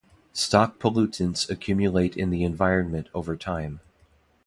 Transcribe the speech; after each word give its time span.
Stock 0.33 0.79
pollutants 0.79 1.47
accumulate 1.47 2.17
in 2.17 2.31
the 2.31 2.43
environment 2.43 3.07
over 3.13 3.37
time. 3.37 3.79